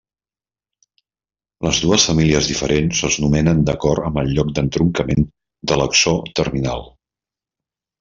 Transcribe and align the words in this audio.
Les 1.67 1.81
dues 1.83 2.07
famílies 2.13 2.49
diferents 2.53 3.03
es 3.11 3.19
nomenen 3.27 3.63
d'acord 3.71 4.11
amb 4.11 4.21
el 4.25 4.35
lloc 4.41 4.53
d'entroncament 4.59 5.33
de 5.73 5.83
l'exó 5.83 6.21
terminal. 6.43 6.89